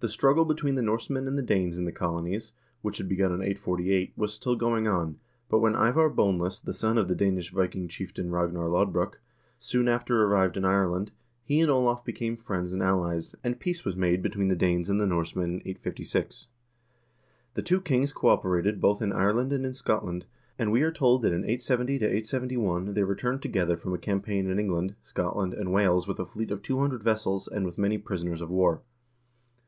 The 0.00 0.08
struggle 0.10 0.44
between 0.44 0.74
the 0.74 0.82
Norsemen 0.82 1.26
and 1.26 1.38
the 1.38 1.42
Danes 1.42 1.78
in 1.78 1.86
the 1.86 1.90
colonies, 1.90 2.52
which 2.82 2.98
had 2.98 3.08
begun 3.08 3.32
in 3.32 3.40
848, 3.40 4.12
was 4.18 4.34
still 4.34 4.54
going 4.54 4.86
on, 4.86 5.16
but 5.48 5.60
when 5.60 5.74
Ivar 5.74 6.10
Boneless, 6.10 6.60
the 6.60 6.74
son 6.74 6.98
of 6.98 7.08
the 7.08 7.14
Danish 7.14 7.50
Viking 7.50 7.88
chieftain 7.88 8.30
Ragnar 8.30 8.68
Lodbrok, 8.68 9.18
soon 9.58 9.88
after 9.88 10.22
arrived 10.24 10.58
in 10.58 10.64
Ireland, 10.66 11.10
he 11.42 11.58
and 11.60 11.70
Olav 11.70 12.04
became 12.04 12.36
friends 12.36 12.74
and 12.74 12.82
allies, 12.82 13.34
and 13.42 13.58
peace 13.58 13.86
was 13.86 13.96
made 13.96 14.20
between 14.20 14.48
the 14.48 14.54
Danes 14.54 14.90
and 14.90 15.00
the 15.00 15.06
Norsemen 15.06 15.52
in 15.54 15.60
856. 15.60 16.48
The 17.54 17.62
two 17.62 17.80
kings 17.80 18.12
cooperated 18.12 18.82
both 18.82 19.00
in 19.00 19.10
Ireland 19.10 19.54
and 19.54 19.64
in 19.64 19.72
Scotland, 19.74 20.26
and 20.58 20.70
we 20.70 20.82
are 20.82 20.92
told 20.92 21.22
that 21.22 21.32
in 21.32 21.44
870 21.44 21.94
871 22.04 22.92
they 22.92 23.02
returned 23.04 23.40
together 23.40 23.74
from 23.78 23.94
a 23.94 23.98
campaign 23.98 24.50
in 24.50 24.58
England, 24.58 24.96
Scot 25.00 25.34
land, 25.34 25.54
and 25.54 25.72
Wales 25.72 26.06
with 26.06 26.20
a 26.20 26.26
fleet 26.26 26.50
of 26.50 26.60
200 26.60 27.02
vessels, 27.02 27.48
and 27.48 27.64
with 27.64 27.78
many 27.78 27.96
prisoners 27.96 28.42
of 28.42 28.50
war. 28.50 28.82